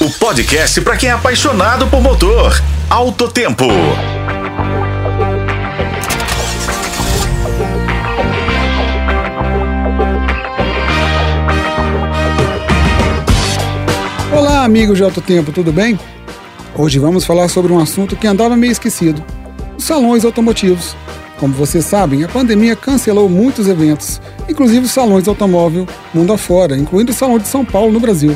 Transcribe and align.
o 0.00 0.08
podcast 0.12 0.80
para 0.80 0.96
quem 0.96 1.10
é 1.10 1.12
apaixonado 1.12 1.86
por 1.88 2.00
motor. 2.00 2.58
Alto 2.88 3.28
Tempo. 3.28 3.66
Olá, 14.34 14.64
amigos 14.64 14.96
de 14.96 15.04
Alto 15.04 15.20
Tempo, 15.20 15.52
tudo 15.52 15.70
bem? 15.70 16.00
Hoje 16.74 16.98
vamos 16.98 17.26
falar 17.26 17.48
sobre 17.48 17.70
um 17.70 17.78
assunto 17.78 18.16
que 18.16 18.26
andava 18.26 18.56
meio 18.56 18.72
esquecido: 18.72 19.22
os 19.76 19.84
salões 19.84 20.24
automotivos. 20.24 20.96
Como 21.38 21.52
vocês 21.52 21.84
sabem, 21.84 22.24
a 22.24 22.28
pandemia 22.28 22.74
cancelou 22.74 23.28
muitos 23.28 23.68
eventos, 23.68 24.18
inclusive 24.48 24.86
os 24.86 24.92
salões 24.92 25.28
automóvel 25.28 25.86
mundo 26.14 26.32
afora, 26.32 26.74
incluindo 26.74 27.12
o 27.12 27.14
Salão 27.14 27.38
de 27.38 27.48
São 27.48 27.66
Paulo 27.66 27.92
no 27.92 28.00
Brasil. 28.00 28.34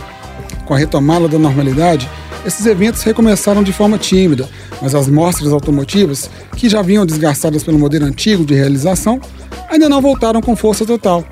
Com 0.65 0.75
a 0.75 0.79
retomada 0.79 1.29
da 1.29 1.39
normalidade, 1.39 2.09
esses 2.47 2.67
eventos 2.67 3.03
recomeçaram 3.03 3.63
de 3.63 3.73
forma 3.73 3.99
tímida, 3.99 4.49
mas 4.81 4.95
as 4.95 5.09
mostras 5.09 5.53
automotivas, 5.53 6.31
que 6.57 6.69
já 6.69 6.83
vinham 6.83 7.07
desgastadas 7.07 7.63
pelo 7.63 7.79
modelo 7.79 8.05
antigo 8.05 8.45
de 8.45 8.55
realização, 8.55 9.21
ainda 9.69 9.89
não 9.89 10.03
voltaram 10.03 10.41
com 10.41 10.55
força 10.55 10.85
total. 10.85 11.25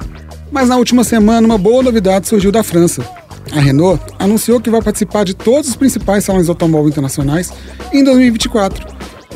Mas 0.50 0.68
na 0.68 0.76
última 0.76 1.04
semana, 1.04 1.46
uma 1.46 1.58
boa 1.58 1.82
novidade 1.82 2.28
surgiu 2.28 2.50
da 2.50 2.62
França. 2.62 3.04
A 3.52 3.60
Renault 3.60 4.02
anunciou 4.18 4.60
que 4.60 4.70
vai 4.70 4.80
participar 4.80 5.24
de 5.24 5.34
todos 5.34 5.68
os 5.68 5.76
principais 5.76 6.24
salões 6.24 6.48
automóvel 6.48 6.88
internacionais 6.88 7.52
em 7.92 8.02
2024, 8.02 8.86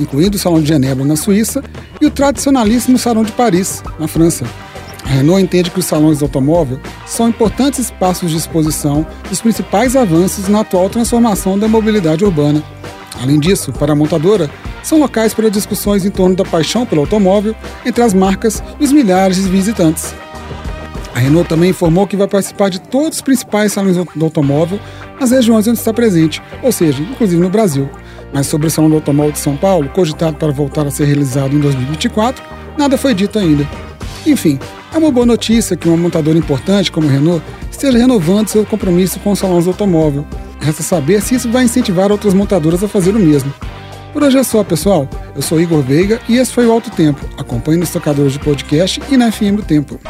incluindo 0.01 0.37
o 0.37 0.41
Salão 0.41 0.61
de 0.61 0.69
Genebra, 0.69 1.05
na 1.05 1.17
Suíça, 1.17 1.63
e 2.01 2.07
o 2.07 2.11
tradicionalíssimo 2.11 2.97
Salão 2.99 3.23
de 3.23 3.33
Paris, 3.33 3.83
na 3.99 4.09
França. 4.09 4.47
A 5.05 5.09
Renault 5.09 5.43
entende 5.43 5.71
que 5.71 5.79
os 5.79 5.87
salões 5.87 6.19
de 6.19 6.25
automóvel 6.25 6.81
são 7.07 7.29
importantes 7.29 7.79
espaços 7.79 8.31
de 8.31 8.37
exposição 8.37 9.07
dos 9.29 9.41
principais 9.41 9.97
avanços 9.97 10.49
na 10.49 10.61
atual 10.61 10.91
transformação 10.91 11.59
da 11.59 11.69
mobilidade 11.69 12.25
urbana. 12.25 12.63
Além 13.23 13.41
disso, 13.41 13.73
para 13.73 13.93
a 13.93 13.97
montadora, 13.97 14.51
são 14.83 14.99
locais 14.99 15.33
para 15.33 15.51
discussões 15.51 16.05
em 16.05 16.11
torno 16.11 16.37
da 16.37 16.45
paixão 16.45 16.85
pelo 16.85 17.01
automóvel 17.01 17.55
entre 17.85 18.03
as 18.03 18.13
marcas 18.13 18.63
e 18.79 18.85
os 18.85 18.93
milhares 18.93 19.37
de 19.37 19.49
visitantes. 19.49 20.15
A 21.15 21.19
Renault 21.19 21.49
também 21.49 21.71
informou 21.71 22.07
que 22.07 22.17
vai 22.17 22.29
participar 22.29 22.69
de 22.69 22.79
todos 22.79 23.17
os 23.17 23.23
principais 23.23 23.73
salões 23.73 23.97
do 23.97 24.25
automóvel 24.25 24.79
nas 25.19 25.31
regiões 25.31 25.67
onde 25.67 25.79
está 25.79 25.93
presente, 25.95 26.43
ou 26.63 26.71
seja, 26.71 27.03
inclusive 27.03 27.41
no 27.41 27.49
Brasil. 27.49 27.89
Mas 28.35 28.49
sobre 28.49 28.67
o 28.67 28.71
Salão 28.71 28.91
do 28.91 28.97
Automóvel 28.97 29.33
de 29.33 29.39
São 29.39 29.57
Paulo, 29.57 29.89
cogitado 29.89 30.37
para 30.37 30.53
voltar 30.53 30.87
a 30.87 30.91
ser 30.91 31.07
realizado 31.07 31.57
em 31.57 31.59
2024, 31.59 32.45
nada 32.77 32.99
foi 32.99 33.15
dito 33.15 33.39
ainda. 33.39 33.67
Enfim, 34.27 34.59
é 34.97 34.99
uma 34.99 35.13
boa 35.13 35.27
notícia 35.27 35.77
que 35.77 35.87
uma 35.87 35.97
montadora 35.97 36.39
importante 36.39 36.91
como 36.91 37.07
a 37.07 37.13
Renault 37.13 37.45
esteja 37.71 37.99
renovando 37.99 38.49
seu 38.49 38.65
compromisso 38.65 39.21
com 39.21 39.33
os 39.33 39.39
salões 39.39 39.65
do 39.65 39.71
automóvel. 39.71 40.27
Resta 40.59 40.83
saber 40.83 41.21
se 41.21 41.35
isso 41.35 41.51
vai 41.51 41.65
incentivar 41.65 42.11
outras 42.11 42.33
montadoras 42.33 42.83
a 42.83 42.89
fazer 42.89 43.15
o 43.15 43.19
mesmo. 43.19 43.53
Por 44.15 44.23
hoje 44.23 44.39
é 44.39 44.43
só, 44.43 44.65
pessoal. 44.65 45.07
Eu 45.35 45.43
sou 45.43 45.61
Igor 45.61 45.83
Veiga 45.83 46.19
e 46.27 46.39
esse 46.39 46.51
foi 46.51 46.67
o 46.67 46.73
Alto 46.73 46.91
Tempo. 46.91 47.21
Acompanhe 47.37 47.79
nos 47.79 47.91
tocadores 47.91 48.33
de 48.33 48.39
podcast 48.39 49.03
e 49.11 49.17
na 49.19 49.31
FM 49.31 49.57
do 49.57 49.63
Tempo. 49.63 50.01